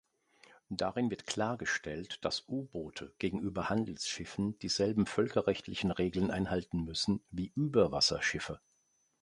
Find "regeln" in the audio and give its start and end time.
5.91-6.31